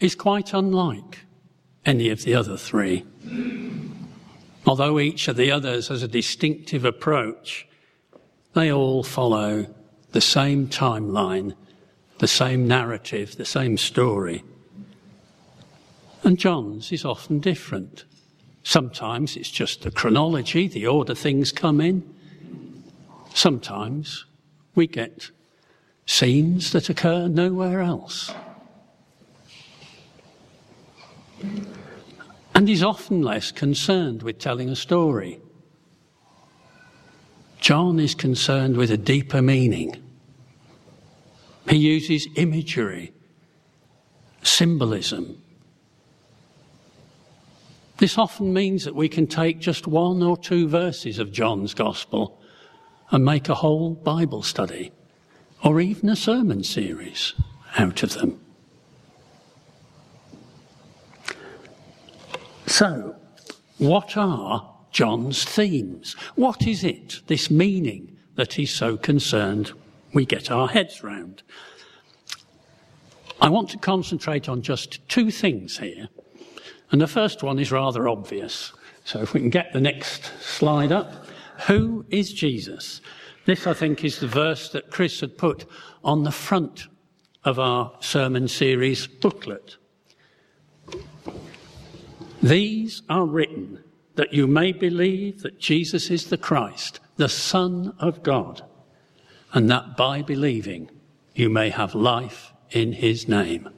[0.00, 1.20] is quite unlike
[1.84, 3.04] any of the other three.
[4.66, 7.66] Although each of the others has a distinctive approach,
[8.54, 9.66] they all follow
[10.10, 11.54] the same timeline,
[12.18, 14.42] the same narrative, the same story.
[16.24, 18.04] And John's is often different.
[18.64, 22.02] Sometimes it's just the chronology, the order things come in.
[23.32, 24.24] Sometimes
[24.74, 25.30] we get
[26.06, 28.32] scenes that occur nowhere else.
[32.54, 35.40] And he's often less concerned with telling a story.
[37.60, 40.02] John is concerned with a deeper meaning.
[41.68, 43.12] He uses imagery,
[44.42, 45.42] symbolism.
[47.98, 52.40] This often means that we can take just one or two verses of John's Gospel
[53.10, 54.92] and make a whole Bible study
[55.64, 57.32] or even a sermon series
[57.78, 58.40] out of them.
[62.78, 63.16] So,
[63.78, 66.12] what are John's themes?
[66.34, 69.72] What is it, this meaning that he's so concerned
[70.12, 71.42] we get our heads round?
[73.40, 76.10] I want to concentrate on just two things here.
[76.90, 78.74] And the first one is rather obvious.
[79.06, 81.28] So if we can get the next slide up.
[81.68, 83.00] Who is Jesus?
[83.46, 85.64] This, I think, is the verse that Chris had put
[86.04, 86.88] on the front
[87.42, 89.78] of our sermon series booklet.
[92.42, 93.82] These are written
[94.14, 98.62] that you may believe that Jesus is the Christ, the Son of God,
[99.52, 100.90] and that by believing
[101.34, 103.68] you may have life in his name.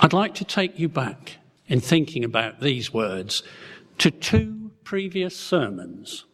[0.00, 3.42] I'd like to take you back in thinking about these words
[3.98, 6.24] to two previous sermons.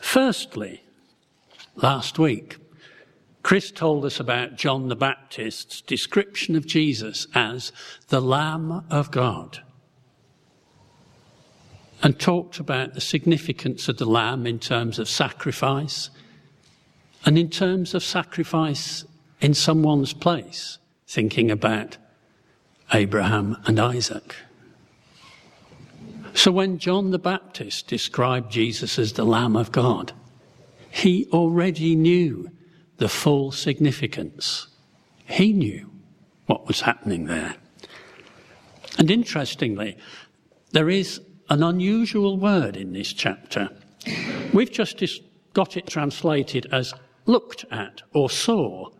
[0.00, 0.82] Firstly,
[1.76, 2.56] last week,
[3.44, 7.72] Chris told us about John the Baptist's description of Jesus as
[8.08, 9.60] the Lamb of God
[12.02, 16.08] and talked about the significance of the Lamb in terms of sacrifice
[17.26, 19.04] and in terms of sacrifice
[19.42, 21.98] in someone's place, thinking about
[22.94, 24.36] Abraham and Isaac.
[26.32, 30.14] So when John the Baptist described Jesus as the Lamb of God,
[30.90, 32.50] he already knew
[32.98, 34.68] the full significance.
[35.26, 35.90] He knew
[36.46, 37.56] what was happening there.
[38.98, 39.96] And interestingly,
[40.72, 43.70] there is an unusual word in this chapter.
[44.52, 45.02] We've just
[45.52, 46.94] got it translated as
[47.26, 48.90] looked at or saw,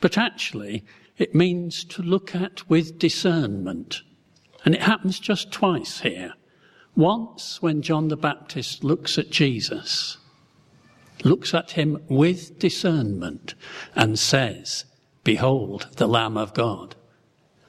[0.00, 0.84] but actually
[1.16, 4.02] it means to look at with discernment.
[4.64, 6.34] And it happens just twice here.
[6.96, 10.18] Once when John the Baptist looks at Jesus,
[11.24, 13.54] looks at him with discernment
[13.94, 14.84] and says,
[15.24, 16.94] Behold the Lamb of God.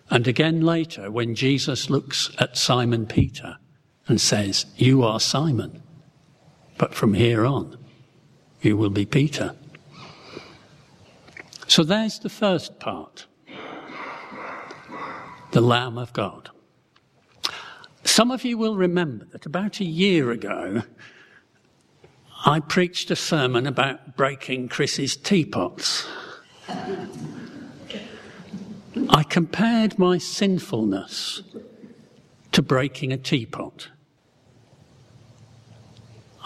[0.10, 3.58] And again later when Jesus looks at Simon Peter
[4.08, 5.84] and says, You are Simon,
[6.78, 7.78] but from here on,
[8.62, 9.56] you will be Peter.
[11.68, 13.26] So there's the first part
[15.52, 16.50] the Lamb of God.
[18.04, 20.84] Some of you will remember that about a year ago,
[22.46, 26.08] I preached a sermon about breaking Chris's teapots.
[29.10, 31.42] I compared my sinfulness
[32.54, 33.90] to breaking a teapot.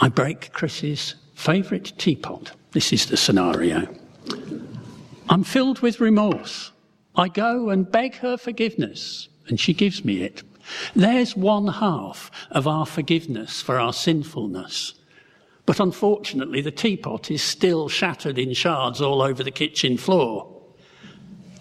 [0.01, 2.53] I break Chris's favourite teapot.
[2.71, 3.87] This is the scenario.
[5.29, 6.71] I'm filled with remorse.
[7.15, 10.41] I go and beg her forgiveness, and she gives me it.
[10.95, 14.95] There's one half of our forgiveness for our sinfulness.
[15.66, 20.50] But unfortunately, the teapot is still shattered in shards all over the kitchen floor.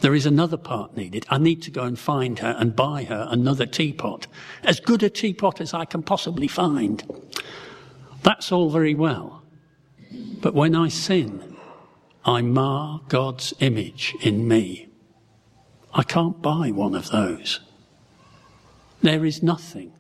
[0.01, 1.25] There is another part needed.
[1.29, 4.27] I need to go and find her and buy her another teapot,
[4.65, 7.05] as good a teapot as I can possibly find.
[8.25, 9.45] That's all very well.
[10.41, 11.57] But when I sin,
[12.25, 14.89] I mar God's image in me.
[15.95, 17.61] I can't buy one of those.
[19.03, 19.93] There is nothing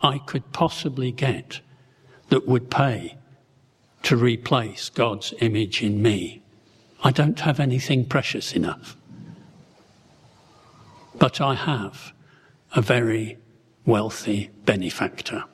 [0.00, 1.60] I could possibly get
[2.28, 3.16] that would pay
[4.02, 6.42] to replace God's image in me.
[7.04, 8.96] I don't have anything precious enough.
[11.18, 12.12] But I have
[12.74, 13.38] a very
[13.84, 15.44] wealthy benefactor.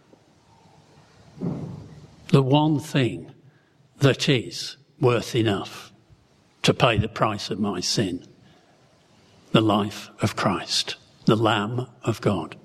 [2.29, 3.33] The one thing
[3.99, 5.93] that is worth enough
[6.63, 8.27] to pay the price of my sin.
[9.53, 12.57] The life of Christ, the Lamb of God.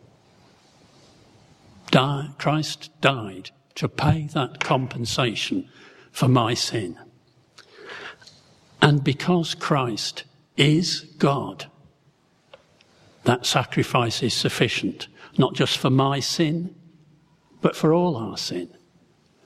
[2.37, 5.69] Christ died to pay that compensation
[6.11, 6.97] for my sin.
[8.81, 10.23] And because Christ
[10.57, 11.69] is God,
[13.23, 16.75] that sacrifice is sufficient, not just for my sin,
[17.61, 18.69] but for all our sin,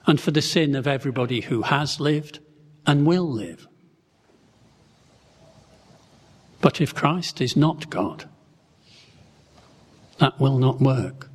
[0.06, 2.40] and for the sin of everybody who has lived
[2.86, 3.68] and will live.
[6.60, 8.28] But if Christ is not God,
[10.18, 11.30] that will not work.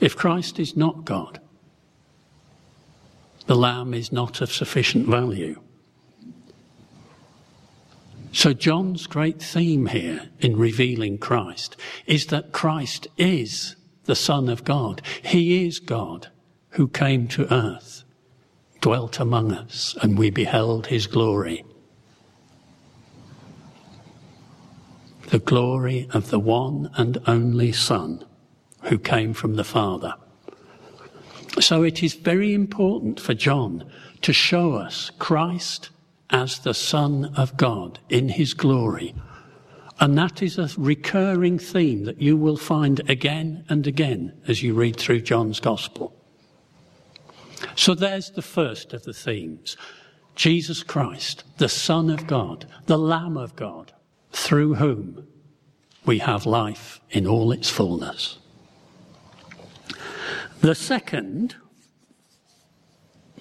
[0.00, 1.40] If Christ is not God,
[3.46, 5.60] the Lamb is not of sufficient value.
[8.32, 11.76] So, John's great theme here in revealing Christ
[12.06, 15.00] is that Christ is the Son of God.
[15.22, 16.28] He is God
[16.70, 18.04] who came to earth,
[18.82, 21.64] dwelt among us, and we beheld his glory.
[25.28, 28.22] The glory of the one and only Son
[28.82, 30.14] who came from the Father.
[31.58, 33.90] So it is very important for John
[34.22, 35.90] to show us Christ
[36.30, 39.14] as the Son of God in his glory.
[39.98, 44.74] And that is a recurring theme that you will find again and again as you
[44.74, 46.14] read through John's Gospel.
[47.74, 49.76] So there's the first of the themes
[50.34, 53.92] Jesus Christ, the Son of God, the Lamb of God,
[54.32, 55.26] through whom
[56.04, 58.38] we have life in all its fullness.
[60.60, 61.56] The second,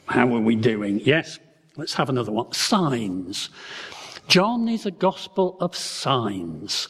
[0.06, 1.00] how are we doing?
[1.00, 1.40] Yes,
[1.78, 2.52] let's have another one.
[2.52, 3.50] Signs.
[4.28, 6.90] John is a gospel of signs.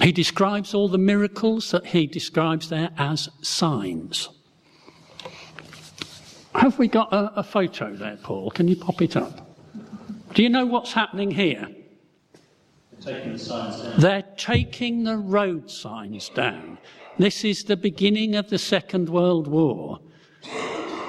[0.00, 4.28] He describes all the miracles that he describes there as signs.
[6.54, 8.50] Have we got a, a, photo there, Paul?
[8.50, 9.56] Can you pop it up?
[10.34, 11.68] Do you know what's happening here?
[13.00, 14.00] They're taking the signs down.
[14.00, 16.78] They're taking the road signs down.
[17.18, 19.98] This is the beginning of the Second World War.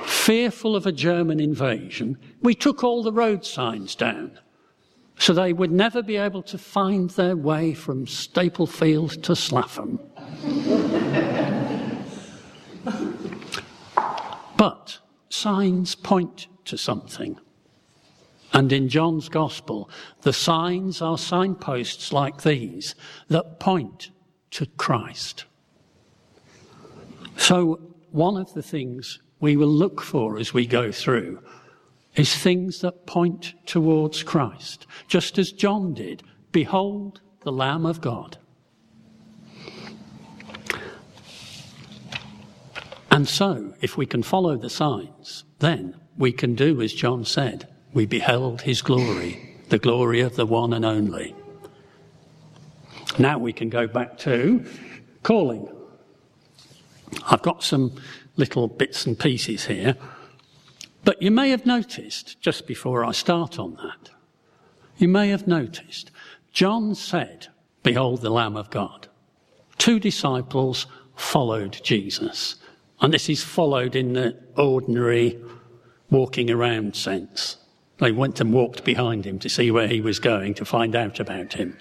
[0.05, 4.39] Fearful of a German invasion, we took all the road signs down
[5.19, 9.99] so they would never be able to find their way from Staplefield to Slaugham.
[14.57, 17.37] but signs point to something.
[18.53, 19.89] And in John's Gospel,
[20.21, 22.95] the signs are signposts like these
[23.27, 24.09] that point
[24.51, 25.45] to Christ.
[27.39, 27.79] So,
[28.11, 31.41] one of the things we will look for as we go through
[32.15, 36.21] is things that point towards Christ, just as John did.
[36.51, 38.37] Behold the Lamb of God.
[43.09, 47.67] And so, if we can follow the signs, then we can do as John said.
[47.93, 51.33] We beheld his glory, the glory of the one and only.
[53.17, 54.65] Now we can go back to
[55.23, 55.69] calling.
[57.29, 57.99] I've got some
[58.37, 59.95] little bits and pieces here,
[61.03, 64.11] but you may have noticed, just before I start on that,
[64.97, 66.11] you may have noticed,
[66.51, 67.47] John said,
[67.83, 69.07] Behold the Lamb of God.
[69.77, 70.85] Two disciples
[71.15, 72.55] followed Jesus.
[73.01, 75.39] And this is followed in the ordinary
[76.09, 77.57] walking around sense.
[77.99, 81.19] They went and walked behind him to see where he was going to find out
[81.19, 81.77] about him.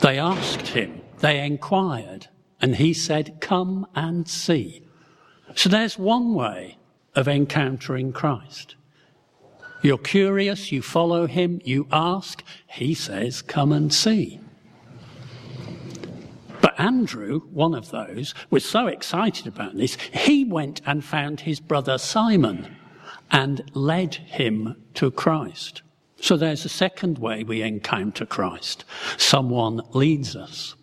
[0.00, 2.28] They asked him, they inquired,
[2.60, 4.82] and he said, Come and see.
[5.54, 6.78] So there's one way
[7.14, 8.76] of encountering Christ.
[9.82, 14.40] You're curious, you follow him, you ask, he says, Come and see.
[16.60, 21.60] But Andrew, one of those, was so excited about this, he went and found his
[21.60, 22.76] brother Simon
[23.30, 25.82] and led him to Christ.
[26.20, 28.84] So there's a second way we encounter Christ.
[29.16, 30.74] Someone leads us.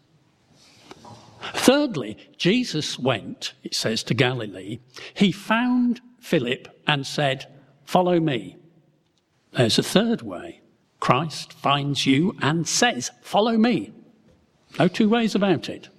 [1.53, 4.79] Thirdly, Jesus went, it says, to Galilee.
[5.13, 7.45] He found Philip and said,
[7.83, 8.57] Follow me.
[9.51, 10.61] There's a third way.
[10.99, 13.93] Christ finds you and says, Follow me.
[14.79, 15.89] No two ways about it.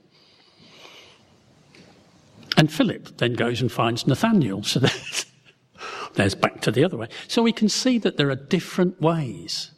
[2.57, 4.63] And Philip then goes and finds Nathaniel.
[4.63, 5.27] So there's,
[6.15, 7.09] there's back to the other way.
[7.29, 9.71] So we can see that there are different ways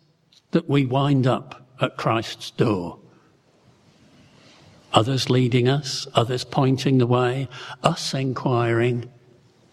[0.52, 3.00] that we wind up at Christ's door.
[4.92, 7.48] Others leading us, others pointing the way,
[7.82, 9.10] us inquiring,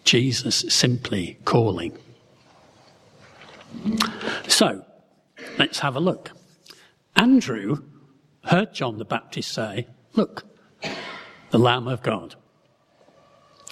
[0.04, 1.96] Jesus simply calling.
[4.46, 4.84] So,
[5.58, 6.30] let's have a look.
[7.16, 7.82] Andrew
[8.44, 10.44] heard John the Baptist say, Look,
[11.50, 12.36] the Lamb of God,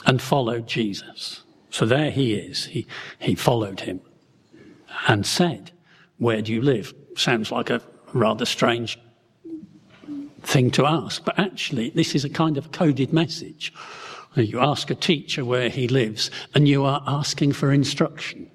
[0.07, 1.43] and followed Jesus.
[1.71, 2.67] So there he is.
[2.67, 2.87] He,
[3.19, 4.01] he followed him
[5.09, 5.73] and said,
[6.19, 6.95] Where do you live?
[7.17, 7.83] Sounds like a
[8.13, 8.99] rather strange
[10.45, 13.73] thing to ask, but actually, this is a kind of coded message.
[14.37, 18.51] You ask a teacher where he lives, and you are asking for instruction.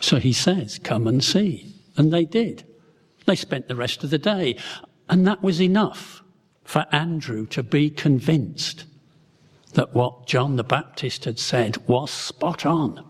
[0.00, 1.72] So he says, Come and see.
[1.96, 2.64] And they did.
[3.26, 4.56] They spent the rest of the day.
[5.08, 6.22] And that was enough
[6.64, 8.84] for Andrew to be convinced
[9.74, 13.04] that what John the Baptist had said was spot on.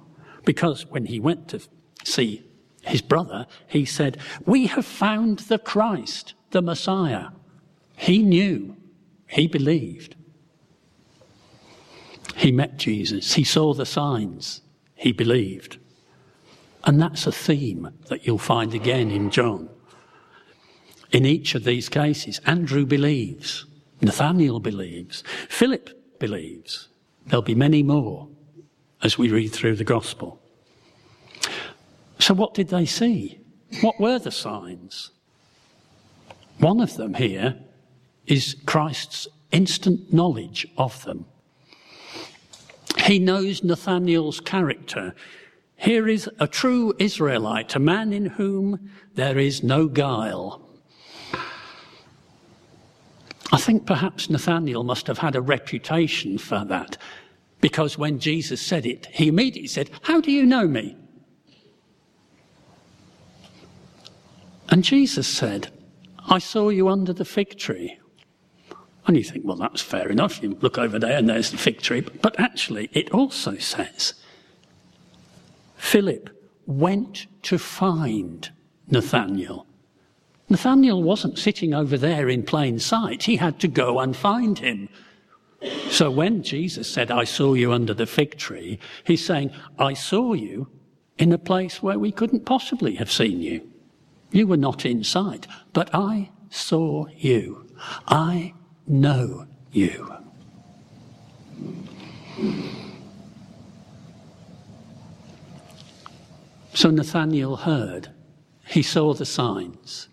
[0.44, 1.60] Because when he went to
[2.04, 2.44] see
[2.82, 7.28] his brother, he said, We have found the Christ, the Messiah.
[7.96, 8.76] He knew,
[9.26, 10.14] he believed.
[12.36, 14.60] He met Jesus, he saw the signs,
[14.94, 15.78] he believed.
[16.84, 19.68] And that's a theme that you'll find again in John.
[21.10, 23.64] In each of these cases, Andrew believes,
[24.00, 26.88] Nathaniel believes, Philip believes.
[27.26, 28.28] There'll be many more
[29.02, 30.40] as we read through the gospel.
[32.18, 33.40] So, what did they see?
[33.80, 35.10] What were the signs?
[36.58, 37.58] One of them here
[38.26, 41.26] is Christ's instant knowledge of them.
[42.98, 45.14] He knows Nathanael's character.
[45.76, 50.62] Here is a true Israelite, a man in whom there is no guile.
[53.52, 56.96] I think perhaps Nathanael must have had a reputation for that,
[57.60, 60.96] because when Jesus said it, he immediately said, How do you know me?
[64.68, 65.68] And Jesus said,
[66.28, 68.00] I saw you under the fig tree.
[69.06, 70.42] And you think, well, that's fair enough.
[70.42, 72.00] You look over there and there's the fig tree.
[72.00, 74.14] But actually, it also says,
[75.76, 76.30] Philip
[76.66, 78.50] went to find
[78.88, 79.66] Nathanael.
[80.48, 83.24] Nathanael wasn't sitting over there in plain sight.
[83.24, 84.88] He had to go and find him.
[85.88, 90.34] So when Jesus said, I saw you under the fig tree, he's saying, I saw
[90.34, 90.68] you
[91.18, 93.68] in a place where we couldn't possibly have seen you.
[94.30, 97.66] You were not in sight, but I saw you.
[98.06, 98.54] I
[98.86, 100.12] know you.
[106.74, 108.10] So Nathanael heard,
[108.66, 110.08] he saw the signs,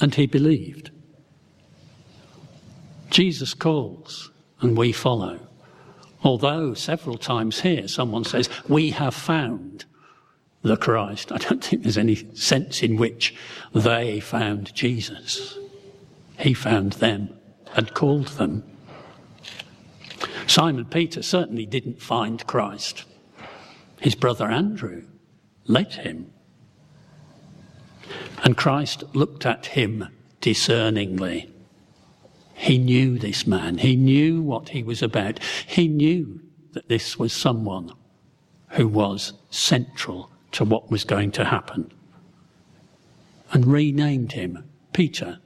[0.00, 0.90] and he believed.
[3.10, 4.30] Jesus calls,
[4.60, 5.40] and we follow.
[6.22, 9.84] Although several times here someone says, We have found
[10.62, 11.30] the Christ.
[11.30, 13.34] I don't think there's any sense in which
[13.72, 15.58] they found Jesus.
[16.38, 17.28] He found them
[17.74, 18.62] and called them.
[20.46, 23.04] Simon Peter certainly didn't find Christ.
[24.00, 25.04] His brother Andrew
[25.66, 26.30] led him.
[28.42, 30.08] And Christ looked at him
[30.40, 31.50] discerningly.
[32.54, 33.78] He knew this man.
[33.78, 35.40] He knew what he was about.
[35.66, 36.40] He knew
[36.72, 37.92] that this was someone
[38.70, 41.90] who was central to what was going to happen
[43.52, 45.38] and renamed him Peter.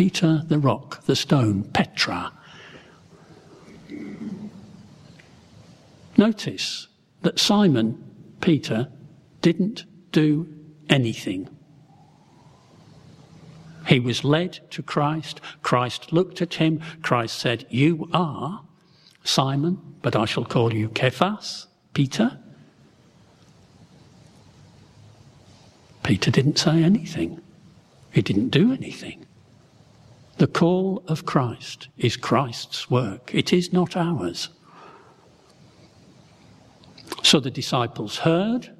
[0.00, 2.32] Peter the rock, the stone, Petra.
[6.16, 6.88] Notice
[7.20, 8.02] that Simon
[8.40, 8.90] Peter
[9.42, 10.48] didn't do
[10.88, 11.50] anything.
[13.88, 15.42] He was led to Christ.
[15.60, 16.80] Christ looked at him.
[17.02, 18.62] Christ said, You are
[19.22, 22.38] Simon, but I shall call you Cephas, Peter.
[26.02, 27.42] Peter didn't say anything.
[28.12, 29.26] He didn't do anything.
[30.38, 33.30] The call of Christ is Christ's work.
[33.34, 34.48] It is not ours.
[37.22, 38.74] So the disciples heard,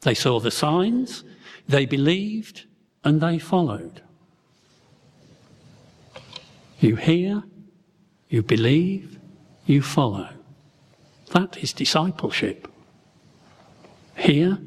[0.00, 1.24] they saw the signs,
[1.68, 2.66] they believed,
[3.04, 4.02] and they followed.
[6.80, 7.42] You hear,
[8.28, 9.18] you believe,
[9.66, 10.28] you follow.
[11.32, 12.68] That is discipleship.
[14.16, 14.58] Hear,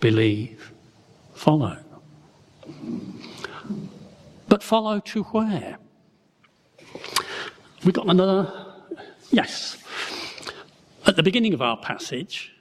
[0.00, 0.72] believe,
[1.34, 1.78] follow.
[4.54, 5.78] But follow to where?
[7.84, 8.52] We got another.
[9.32, 9.76] Yes.
[11.08, 12.52] At the beginning of our passage,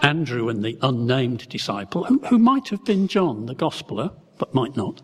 [0.00, 4.78] Andrew and the unnamed disciple, who, who might have been John the Gospeller, but might
[4.78, 5.02] not,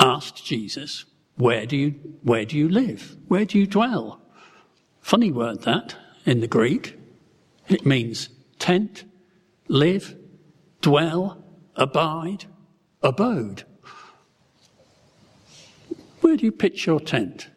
[0.00, 1.04] asked Jesus,
[1.36, 1.90] where do, you,
[2.22, 3.18] where do you live?
[3.26, 4.22] Where do you dwell?
[5.02, 5.94] Funny word that
[6.24, 6.98] in the Greek.
[7.68, 9.04] It means tent,
[9.68, 10.16] live,
[10.80, 11.44] dwell,
[11.76, 12.46] abide,
[13.02, 13.64] abode.
[16.20, 17.48] Where do you pitch your tent?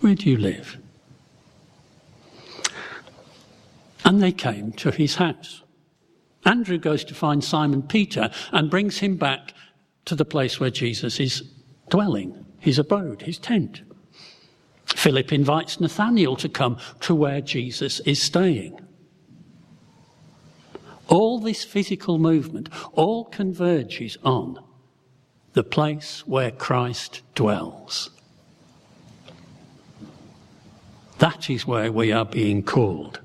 [0.00, 0.78] Where do you live?
[4.04, 5.62] And they came to his house.
[6.44, 9.52] Andrew goes to find Simon Peter and brings him back
[10.04, 11.42] to the place where Jesus is
[11.90, 13.82] dwelling, his abode, his tent.
[14.86, 18.78] Philip invites Nathanael to come to where Jesus is staying.
[21.08, 24.62] All this physical movement all converges on
[25.52, 28.10] the place where Christ dwells.
[31.18, 33.20] That is where we are being called.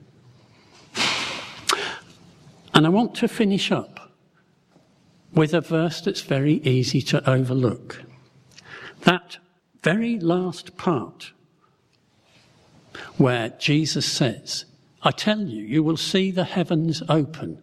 [2.74, 4.14] And I want to finish up
[5.34, 8.04] with a verse that's very easy to overlook.
[9.02, 9.38] That
[9.84, 11.34] very last part
[13.18, 14.66] where Jesus says,
[15.04, 17.62] I tell you, you will see the heavens open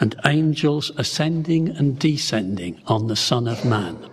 [0.00, 4.08] and angels ascending and descending on the Son of Man.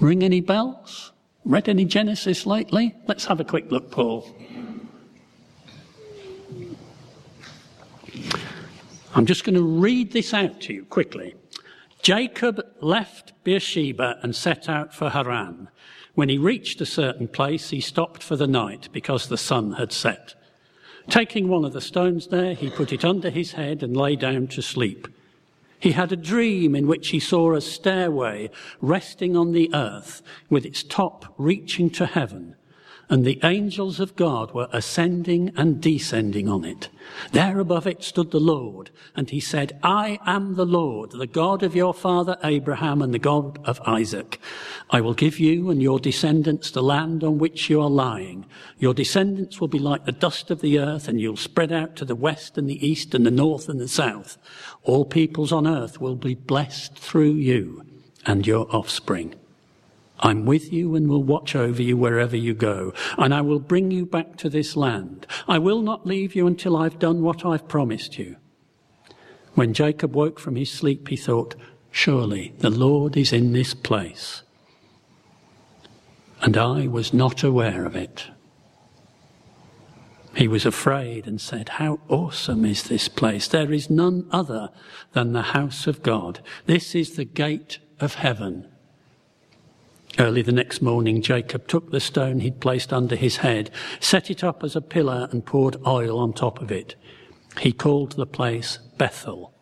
[0.00, 1.12] Ring any bells?
[1.44, 2.94] Read any Genesis lately?
[3.06, 4.28] Let's have a quick look, Paul.
[9.14, 11.34] I'm just going to read this out to you quickly.
[12.02, 15.68] Jacob left Beersheba and set out for Haran.
[16.14, 19.92] When he reached a certain place, he stopped for the night because the sun had
[19.92, 20.34] set.
[21.08, 24.46] Taking one of the stones there, he put it under his head and lay down
[24.48, 25.08] to sleep.
[25.80, 28.50] He had a dream in which he saw a stairway
[28.80, 32.56] resting on the earth with its top reaching to heaven
[33.10, 36.88] and the angels of God were ascending and descending on it.
[37.32, 41.62] There above it stood the Lord, and he said, I am the Lord, the God
[41.62, 44.38] of your father Abraham and the God of Isaac.
[44.90, 48.44] I will give you and your descendants the land on which you are lying.
[48.78, 52.04] Your descendants will be like the dust of the earth, and you'll spread out to
[52.04, 54.36] the west and the east and the north and the south.
[54.82, 57.84] All peoples on earth will be blessed through you
[58.26, 59.34] and your offspring.
[60.20, 63.90] I'm with you and will watch over you wherever you go, and I will bring
[63.90, 65.26] you back to this land.
[65.46, 68.36] I will not leave you until I've done what I've promised you.
[69.54, 71.54] When Jacob woke from his sleep, he thought,
[71.90, 74.42] Surely the Lord is in this place.
[76.40, 78.28] And I was not aware of it.
[80.36, 83.48] He was afraid and said, How awesome is this place!
[83.48, 84.70] There is none other
[85.12, 86.40] than the house of God.
[86.66, 88.68] This is the gate of heaven.
[90.16, 94.42] Early the next morning, Jacob took the stone he'd placed under his head, set it
[94.42, 96.96] up as a pillar, and poured oil on top of it.
[97.60, 99.52] He called the place Bethel.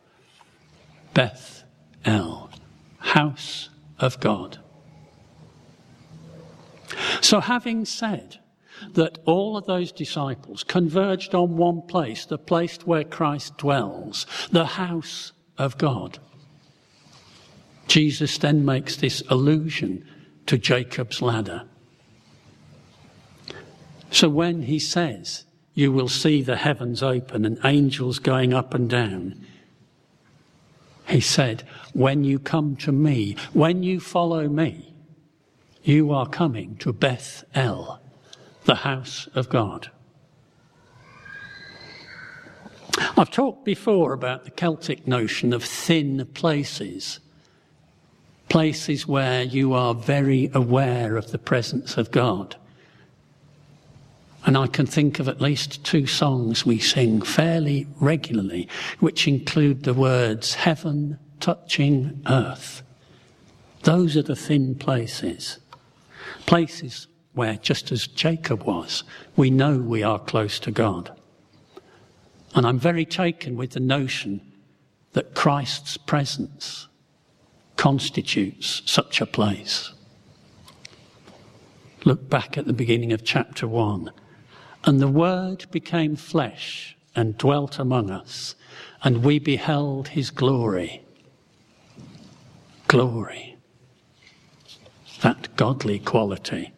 [1.15, 1.65] Beth
[2.05, 2.51] El,
[2.99, 4.59] house of God.
[7.21, 8.39] So, having said
[8.93, 14.67] that all of those disciples converged on one place, the place where Christ dwells, the
[14.67, 16.19] house of God,
[17.89, 20.07] Jesus then makes this allusion
[20.47, 21.65] to Jacob's ladder.
[24.11, 28.89] So when he says, You will see the heavens open and angels going up and
[28.89, 29.45] down,
[31.09, 34.95] he said, When you come to me, when you follow me,
[35.83, 38.01] you are coming to Beth El,
[38.65, 39.91] the house of God.
[43.17, 47.21] I've talked before about the Celtic notion of thin places
[48.49, 52.57] places where you are very aware of the presence of God.
[54.45, 58.69] And I can think of at least two songs we sing fairly regularly,
[59.01, 62.83] which include the words heaven touching earth.
[63.83, 65.59] Those are the thin places.
[66.47, 69.03] Places where, just as Jacob was,
[69.35, 71.13] we know we are close to God.
[72.55, 74.41] And I'm very taken with the notion
[75.13, 76.87] that Christ's presence
[77.77, 79.93] constitutes such a place.
[82.05, 84.11] Look back at the beginning of chapter 1.
[84.85, 88.55] And the Word became flesh and dwelt among us,
[89.03, 91.03] and we beheld his glory.
[92.87, 93.57] Glory.
[95.23, 96.73] That godly quality.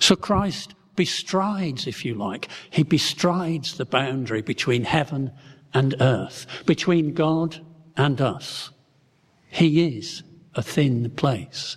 [0.00, 5.30] So Christ bestrides, if you like, he bestrides the boundary between heaven
[5.72, 7.64] and earth, between God
[7.96, 8.70] and us.
[9.50, 10.22] He is
[10.54, 11.76] a thin place.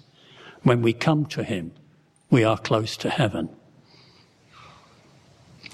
[0.64, 1.72] When we come to Him,
[2.30, 3.50] we are close to heaven.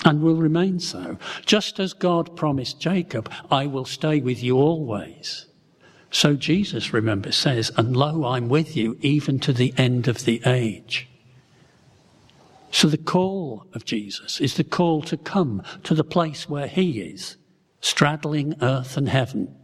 [0.05, 1.17] And will remain so.
[1.45, 5.47] Just as God promised Jacob, I will stay with you always.
[6.11, 10.41] So Jesus, remember, says, And lo, I'm with you even to the end of the
[10.45, 11.09] age.
[12.71, 17.01] So the call of Jesus is the call to come to the place where He
[17.01, 17.37] is,
[17.81, 19.55] straddling earth and heaven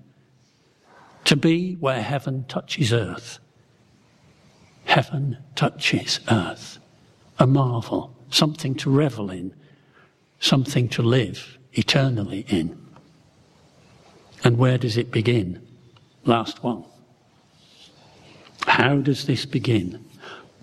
[1.26, 3.40] to be where heaven touches earth.
[4.86, 6.80] Heaven touches earth.
[7.40, 9.54] A marvel, something to revel in,
[10.40, 12.78] something to live eternally in.
[14.44, 15.66] And where does it begin?
[16.26, 16.84] Last one.
[18.68, 20.06] How does this begin?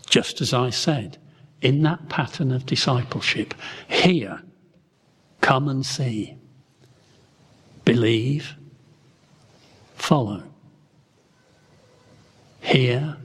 [0.09, 1.19] Just as I said,
[1.61, 3.55] in that pattern of discipleship,
[3.89, 4.43] here,
[5.41, 6.37] come and see,
[7.85, 8.55] believe,
[10.01, 10.43] follow.
[12.61, 13.17] Hear,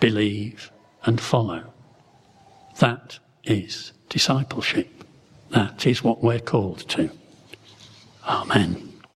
[0.00, 0.70] believe,
[1.04, 1.64] and follow.
[2.78, 5.04] That is discipleship.
[5.50, 7.10] That is what we're called to.
[8.26, 8.91] Amen.